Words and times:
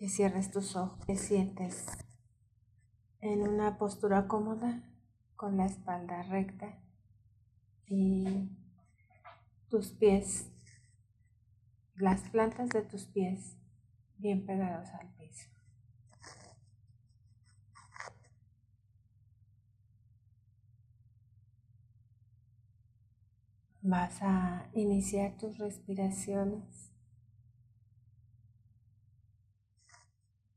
que 0.00 0.08
cierres 0.08 0.50
tus 0.50 0.76
ojos, 0.76 0.98
te 1.04 1.14
sientes 1.14 1.86
en 3.20 3.42
una 3.42 3.76
postura 3.76 4.28
cómoda 4.28 4.82
con 5.36 5.58
la 5.58 5.66
espalda 5.66 6.22
recta 6.22 6.80
y 7.86 8.48
tus 9.68 9.90
pies, 9.92 10.50
las 11.96 12.22
plantas 12.30 12.70
de 12.70 12.80
tus 12.80 13.04
pies 13.04 13.58
bien 14.16 14.46
pegados 14.46 14.88
al 14.88 15.12
piso. 15.16 15.50
Vas 23.82 24.22
a 24.22 24.70
iniciar 24.72 25.36
tus 25.36 25.58
respiraciones, 25.58 26.90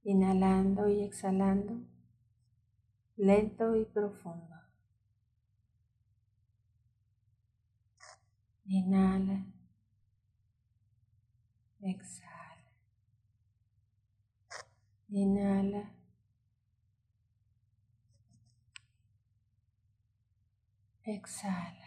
inhalando 0.04 0.90
y 0.90 1.04
exhalando, 1.04 1.80
lento 3.18 3.76
y 3.76 3.86
profundo. 3.86 4.56
Inhala, 8.66 9.46
exhala, 11.82 12.72
inhala. 15.10 15.84
Exhala. 21.06 21.83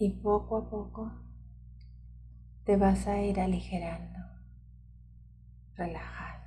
Y 0.00 0.08
poco 0.08 0.56
a 0.56 0.70
poco 0.70 1.12
te 2.64 2.78
vas 2.78 3.06
a 3.06 3.20
ir 3.20 3.38
aligerando, 3.38 4.18
relajando. 5.76 6.40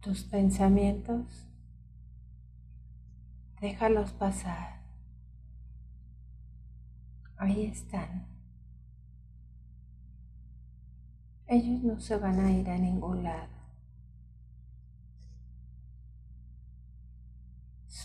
Tus 0.00 0.24
pensamientos, 0.24 1.46
déjalos 3.60 4.12
pasar. 4.12 4.80
Ahí 7.36 7.66
están. 7.66 8.26
Ellos 11.46 11.82
no 11.82 12.00
se 12.00 12.16
van 12.16 12.40
a 12.40 12.50
ir 12.52 12.70
a 12.70 12.78
ningún 12.78 13.22
lado. 13.22 13.55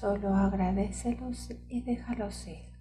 Solo 0.01 0.33
agradecelos 0.33 1.51
y 1.69 1.83
déjalos 1.83 2.47
ir. 2.47 2.73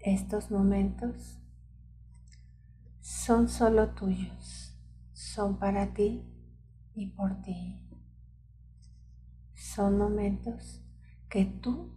Estos 0.00 0.50
momentos 0.50 1.38
son 2.98 3.48
solo 3.48 3.90
tuyos, 3.90 4.76
son 5.12 5.60
para 5.60 5.94
ti 5.94 6.24
y 6.96 7.06
por 7.12 7.40
ti. 7.42 7.88
Son 9.54 9.96
momentos 9.96 10.82
que 11.28 11.44
tú 11.44 11.94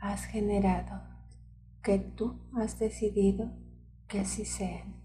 has 0.00 0.26
generado, 0.26 1.00
que 1.82 1.98
tú 1.98 2.42
has 2.54 2.78
decidido 2.78 3.56
que 4.06 4.20
así 4.20 4.44
sean. 4.44 5.02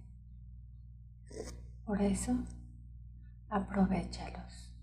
Por 1.85 2.01
eso 2.01 2.43
aprovechalos, 3.49 4.73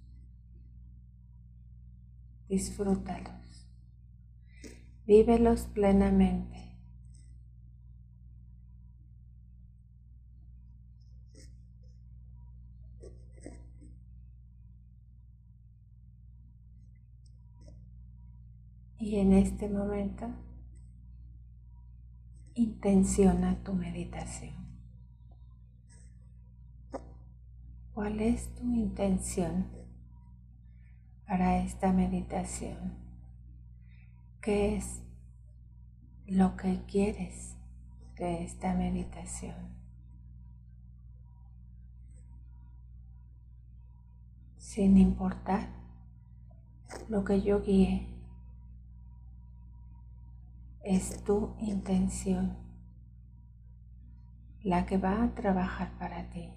disfrútalos, 2.48 3.68
vívelos 5.06 5.62
plenamente. 5.68 6.64
Y 18.98 19.16
en 19.16 19.34
este 19.34 19.68
momento 19.68 20.26
intenciona 22.54 23.62
tu 23.62 23.74
meditación. 23.74 24.73
¿Cuál 27.94 28.20
es 28.20 28.52
tu 28.56 28.64
intención 28.74 29.70
para 31.28 31.58
esta 31.58 31.92
meditación? 31.92 32.98
¿Qué 34.40 34.74
es 34.74 35.04
lo 36.26 36.56
que 36.56 36.84
quieres 36.86 37.56
de 38.16 38.42
esta 38.42 38.74
meditación? 38.74 39.54
Sin 44.56 44.98
importar 44.98 45.68
lo 47.08 47.24
que 47.24 47.42
yo 47.42 47.62
guíe, 47.62 48.08
es 50.82 51.22
tu 51.22 51.54
intención 51.60 52.58
la 54.64 54.84
que 54.84 54.98
va 54.98 55.22
a 55.22 55.32
trabajar 55.36 55.96
para 55.96 56.28
ti. 56.30 56.50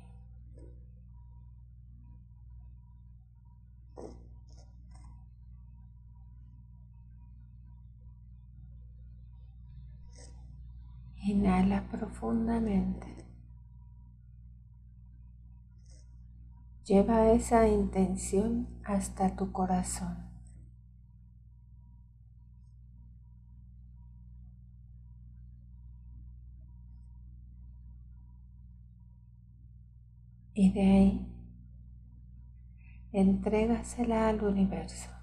Inhala 11.27 11.83
profundamente. 11.91 13.07
Lleva 16.85 17.33
esa 17.33 17.67
intención 17.67 18.69
hasta 18.85 19.35
tu 19.35 19.51
corazón. 19.51 20.25
Y 30.53 30.71
de 30.71 30.81
ahí, 30.81 31.27
entrégasela 33.11 34.29
al 34.29 34.41
universo. 34.45 35.16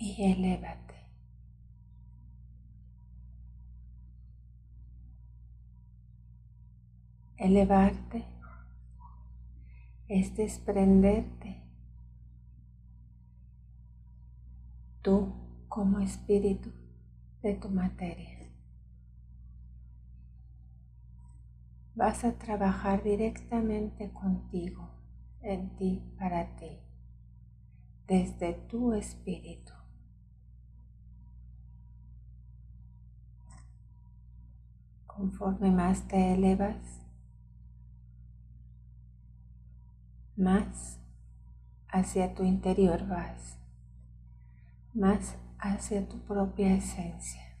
Y 0.00 0.32
elévate. 0.32 0.94
Elevarte 7.36 8.24
es 10.08 10.34
desprenderte 10.34 11.62
tú 15.02 15.32
como 15.68 16.00
espíritu 16.00 16.72
de 17.42 17.54
tu 17.54 17.68
materia. 17.68 18.38
Vas 21.94 22.24
a 22.24 22.38
trabajar 22.38 23.02
directamente 23.02 24.10
contigo, 24.12 24.88
en 25.42 25.76
ti, 25.76 26.02
para 26.18 26.56
ti, 26.56 26.78
desde 28.06 28.54
tu 28.54 28.94
espíritu. 28.94 29.79
Conforme 35.20 35.70
más 35.70 36.08
te 36.08 36.32
elevas, 36.32 37.02
más 40.34 40.98
hacia 41.88 42.34
tu 42.34 42.42
interior 42.42 43.06
vas, 43.06 43.58
más 44.94 45.36
hacia 45.58 46.08
tu 46.08 46.20
propia 46.20 46.72
esencia, 46.72 47.58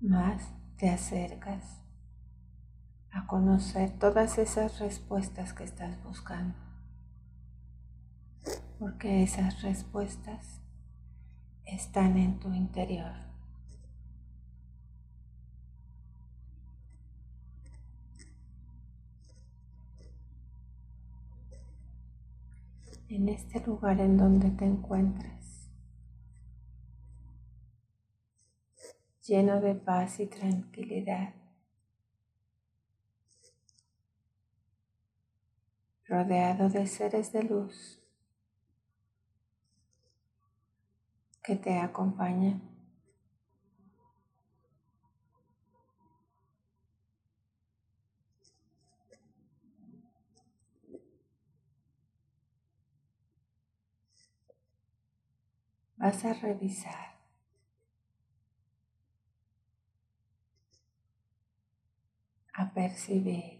más 0.00 0.52
te 0.76 0.90
acercas 0.90 1.84
a 3.12 3.28
conocer 3.28 3.96
todas 3.96 4.38
esas 4.38 4.80
respuestas 4.80 5.52
que 5.52 5.62
estás 5.62 6.02
buscando, 6.02 6.58
porque 8.80 9.22
esas 9.22 9.62
respuestas 9.62 10.63
están 11.66 12.16
en 12.16 12.38
tu 12.38 12.52
interior. 12.52 13.24
en 23.14 23.28
este 23.28 23.60
lugar 23.60 24.00
en 24.00 24.16
donde 24.16 24.50
te 24.50 24.64
encuentras, 24.64 25.70
lleno 29.22 29.60
de 29.60 29.76
paz 29.76 30.18
y 30.18 30.26
tranquilidad, 30.26 31.32
rodeado 36.06 36.68
de 36.68 36.86
seres 36.88 37.32
de 37.32 37.44
luz 37.44 38.03
que 41.44 41.56
te 41.56 41.78
acompañan. 41.78 42.74
vas 55.96 56.24
a 56.24 56.34
revisar. 56.34 57.14
a 62.56 62.72
percibir. 62.72 63.53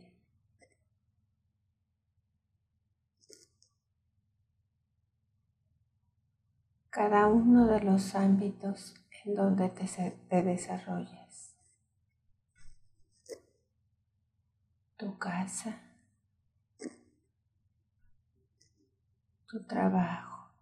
Cada 6.95 7.27
uno 7.27 7.67
de 7.67 7.81
los 7.81 8.15
ámbitos 8.15 8.95
en 9.25 9.35
donde 9.35 9.69
te, 9.69 9.85
te 10.29 10.43
desarrollas. 10.45 11.57
Tu 14.97 15.19
casa, 15.19 15.77
tu 19.49 19.65
trabajo, 19.65 20.53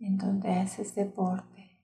en 0.00 0.18
donde 0.18 0.52
haces 0.54 0.92
deporte. 0.96 1.78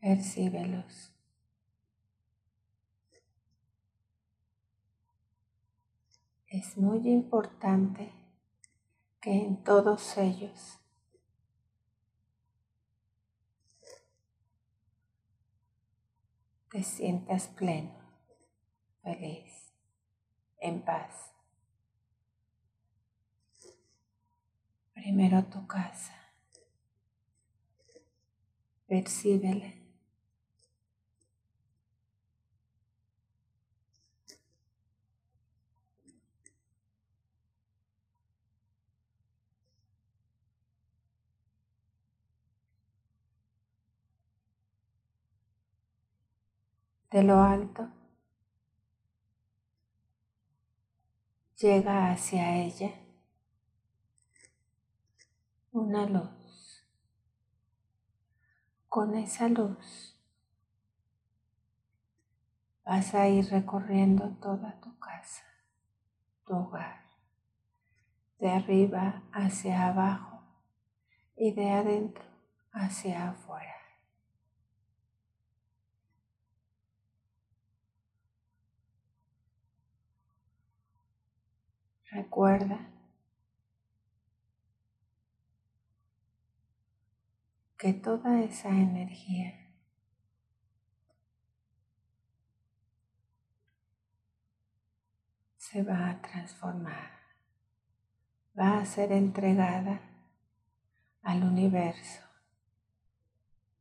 Percíbelos. 0.00 1.11
Es 6.52 6.76
muy 6.76 7.08
importante 7.08 8.12
que 9.22 9.32
en 9.32 9.64
todos 9.64 10.18
ellos 10.18 10.78
te 16.70 16.82
sientas 16.82 17.48
pleno, 17.48 17.94
feliz, 19.02 19.72
en 20.58 20.82
paz. 20.82 21.32
Primero 24.92 25.44
tu 25.44 25.66
casa. 25.66 26.12
Percíbele. 28.86 29.81
De 47.12 47.22
lo 47.22 47.42
alto, 47.42 47.88
llega 51.56 52.10
hacia 52.10 52.56
ella 52.56 52.90
una 55.72 56.06
luz. 56.06 56.86
Con 58.88 59.14
esa 59.14 59.48
luz 59.48 60.18
vas 62.84 63.14
a 63.14 63.28
ir 63.28 63.44
recorriendo 63.50 64.30
toda 64.40 64.80
tu 64.80 64.98
casa, 64.98 65.44
tu 66.46 66.54
hogar, 66.54 67.04
de 68.38 68.50
arriba 68.50 69.22
hacia 69.32 69.88
abajo 69.88 70.42
y 71.36 71.52
de 71.52 71.70
adentro 71.70 72.24
hacia 72.72 73.30
afuera. 73.30 73.81
Recuerda. 82.12 82.78
Que 87.78 87.94
toda 87.94 88.42
esa 88.42 88.68
energía 88.68 89.72
se 95.56 95.82
va 95.82 96.10
a 96.10 96.20
transformar, 96.20 97.10
va 98.56 98.78
a 98.78 98.84
ser 98.84 99.10
entregada 99.10 100.00
al 101.22 101.42
universo. 101.42 102.22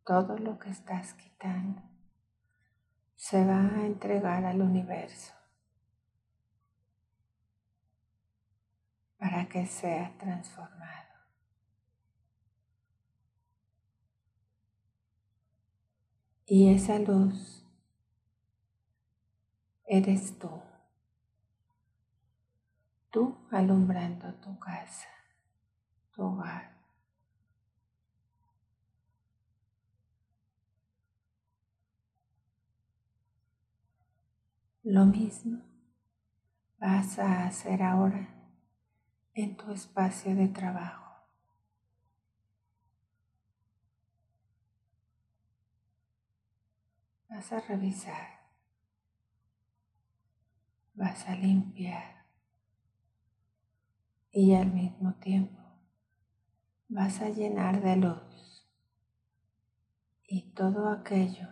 Todo 0.04 0.39
lo 0.39 0.57
que 0.57 0.69
estás 0.69 1.13
quitando 1.13 1.84
se 3.15 3.46
va 3.46 3.60
a 3.60 3.86
entregar 3.86 4.46
al 4.46 4.62
universo 4.62 5.40
para 9.22 9.48
que 9.48 9.68
sea 9.68 10.18
transformado. 10.18 11.13
Y 16.48 16.74
esa 16.74 16.98
luz 16.98 17.63
eres 19.86 20.40
tú. 20.40 20.50
Tú 23.12 23.38
alumbrando 23.51 24.34
tu 24.42 24.58
casa, 24.58 25.08
tu 26.16 26.24
hogar. 26.24 26.75
Lo 34.82 35.06
mismo 35.06 35.62
vas 36.80 37.20
a 37.20 37.46
hacer 37.46 37.84
ahora 37.84 38.40
en 39.33 39.55
tu 39.57 39.71
espacio 39.71 40.35
de 40.35 40.47
trabajo. 40.47 41.01
vas 47.31 47.53
a 47.53 47.59
revisar, 47.61 48.27
vas 50.93 51.27
a 51.27 51.35
limpiar. 51.35 52.25
Y 54.31 54.53
al 54.53 54.71
mismo 54.71 55.15
tiempo 55.15 55.59
vas 56.88 57.19
a 57.19 57.29
llenar 57.29 57.81
de 57.81 57.95
luz 57.95 58.69
y 60.27 60.53
todo 60.53 60.89
aquello 60.89 61.47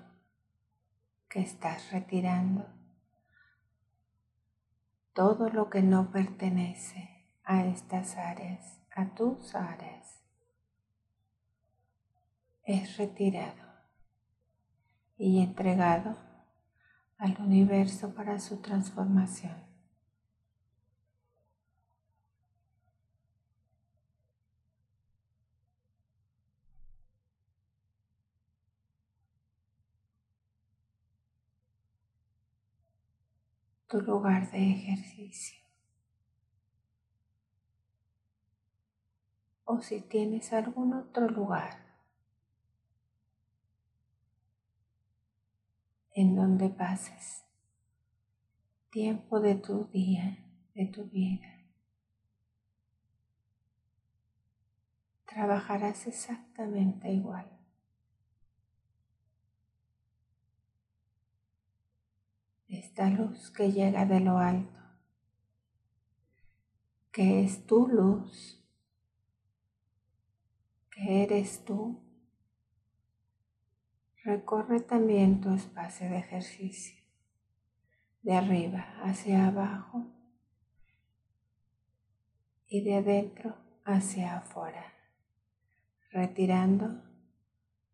que 1.28 1.40
estás 1.40 1.92
retirando, 1.92 2.68
todo 5.14 5.50
lo 5.50 5.70
que 5.70 5.82
no 5.82 6.12
pertenece 6.12 7.19
a 7.50 7.66
estas 7.66 8.16
áreas, 8.16 8.80
a 8.96 9.16
tus 9.16 9.56
áreas, 9.56 10.22
es 12.64 12.96
retirado 12.98 13.66
y 15.18 15.42
entregado 15.42 16.16
al 17.18 17.42
universo 17.42 18.14
para 18.14 18.38
su 18.40 18.62
transformación. 18.62 19.68
tu 33.88 34.00
lugar 34.02 34.52
de 34.52 34.70
ejercicio. 34.70 35.69
O 39.72 39.82
si 39.82 40.02
tienes 40.02 40.52
algún 40.52 40.96
otro 40.96 41.30
lugar 41.30 41.78
en 46.16 46.36
donde 46.36 46.70
pases 46.70 47.46
tiempo 48.90 49.40
de 49.40 49.54
tu 49.54 49.86
día, 49.86 50.40
de 50.74 50.88
tu 50.88 51.04
vida. 51.06 51.68
Trabajarás 55.28 56.08
exactamente 56.08 57.12
igual. 57.12 57.48
Esta 62.70 63.08
luz 63.08 63.52
que 63.52 63.72
llega 63.72 64.08
de 64.08 64.20
lo 64.20 64.40
alto, 64.40 64.80
que 67.12 67.44
es 67.44 67.68
tu 67.68 67.88
luz, 67.88 68.59
eres 71.08 71.64
tú, 71.66 72.00
recorre 74.24 74.82
también 74.82 75.42
tu 75.42 75.54
espacio 75.54 76.10
de 76.10 76.18
ejercicio 76.18 77.00
de 78.22 78.36
arriba 78.36 78.86
hacia 79.04 79.48
abajo 79.48 80.06
y 82.68 82.84
de 82.84 82.96
adentro 82.96 83.56
hacia 83.86 84.38
afuera, 84.38 84.94
retirando 86.12 87.02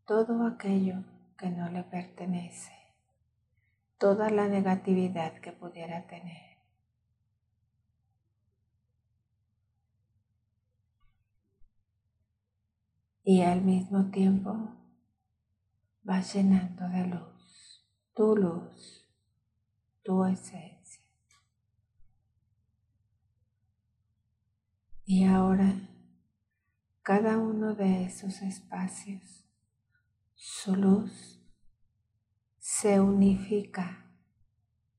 todo 0.06 0.46
aquello 0.48 1.04
que 1.38 1.50
no 1.50 1.70
le 1.70 1.84
pertenece, 1.84 2.74
toda 3.98 4.30
la 4.30 4.48
negatividad 4.48 5.34
que 5.40 5.52
pudiera 5.52 6.08
tener. 6.08 6.55
Y 13.26 13.42
al 13.42 13.62
mismo 13.62 14.10
tiempo 14.12 14.70
vas 16.04 16.34
llenando 16.34 16.88
de 16.88 17.08
luz, 17.08 17.86
tu 18.14 18.38
luz 18.38 19.06
tu 20.06 20.24
esencia. 20.24 21.04
Y 25.04 25.26
ahora 25.26 25.74
cada 27.02 27.40
uno 27.40 27.74
de 27.74 28.06
esos 28.06 28.42
espacios, 28.44 29.44
su 30.36 30.76
luz 30.76 31.42
se 32.60 33.00
unifica 33.02 34.06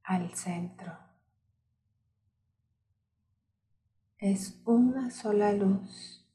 al 0.03 0.35
centro. 0.35 0.99
Es 4.19 4.61
una 4.65 5.11
sola 5.11 5.53
luz 5.53 6.26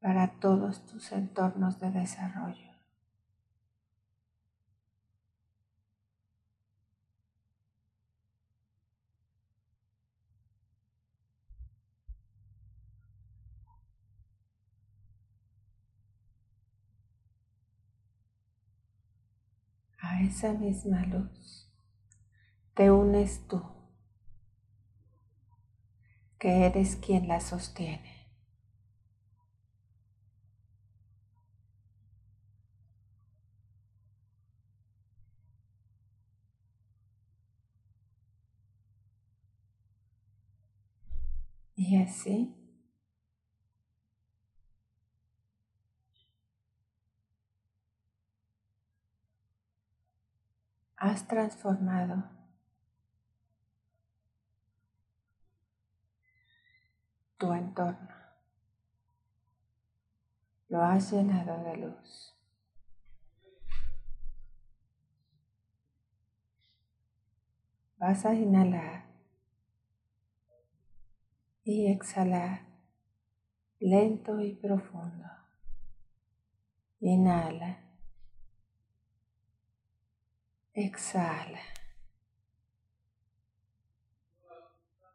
para 0.00 0.28
todos 0.40 0.84
tus 0.86 1.12
entornos 1.12 1.78
de 1.80 1.90
desarrollo. 1.90 2.68
a 20.00 20.22
esa 20.22 20.52
misma 20.52 21.04
luz 21.06 21.68
te 22.74 22.92
unes 22.92 23.46
tú, 23.48 23.60
que 26.38 26.64
eres 26.64 26.94
quien 26.94 27.26
la 27.26 27.40
sostiene. 27.40 28.17
Y 41.78 41.96
así 42.02 42.52
has 50.96 51.28
transformado 51.28 52.24
tu 57.36 57.52
entorno. 57.52 58.08
Lo 60.68 60.82
has 60.82 61.12
llenado 61.12 61.62
de 61.62 61.76
luz. 61.76 62.34
Vas 67.98 68.24
a 68.24 68.34
inhalar 68.34 69.07
y 71.70 71.86
exhalar 71.92 72.62
lento 73.78 74.40
y 74.40 74.54
profundo. 74.54 75.28
Inhala. 77.00 77.84
Exhala. 80.72 81.60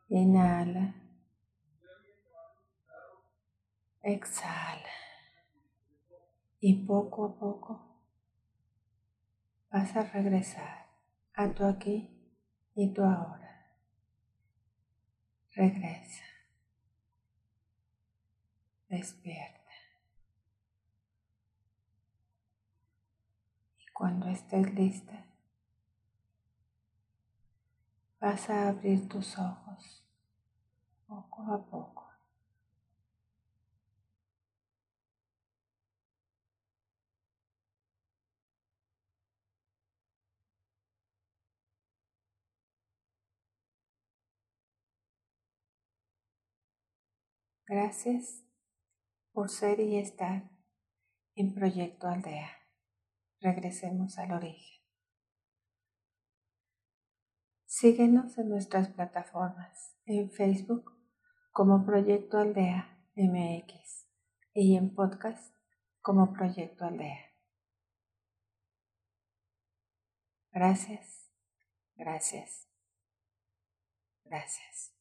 Inhala. 0.09 0.93
Exhala. 4.03 4.93
Y 6.59 6.85
poco 6.85 7.25
a 7.25 7.39
poco 7.39 7.99
vas 9.71 9.95
a 9.95 10.03
regresar 10.03 10.85
a 11.33 11.49
tu 11.49 11.65
aquí 11.65 12.31
y 12.75 12.93
tu 12.93 13.01
ahora. 13.01 13.73
Regresa. 15.55 16.32
Despierta. 18.93 19.59
Y 23.79 23.91
cuando 23.91 24.27
estés 24.27 24.71
lista, 24.75 25.25
vas 28.19 28.51
a 28.51 28.67
abrir 28.69 29.09
tus 29.09 29.35
ojos 29.39 30.05
poco 31.07 31.41
a 31.41 31.65
poco. 31.65 32.07
Gracias 47.65 48.43
por 49.33 49.49
ser 49.49 49.79
y 49.79 49.97
estar 49.97 50.49
en 51.35 51.53
Proyecto 51.53 52.07
Aldea. 52.07 52.49
Regresemos 53.41 54.17
al 54.19 54.31
origen. 54.31 54.81
Síguenos 57.65 58.37
en 58.37 58.49
nuestras 58.49 58.89
plataformas, 58.89 59.97
en 60.05 60.31
Facebook 60.31 60.95
como 61.51 61.85
Proyecto 61.85 62.37
Aldea 62.37 63.03
MX 63.15 64.07
y 64.53 64.77
en 64.77 64.93
podcast 64.93 65.55
como 66.01 66.31
Proyecto 66.31 66.85
Aldea. 66.85 67.33
Gracias, 70.51 71.31
gracias, 71.95 72.69
gracias. 74.23 74.92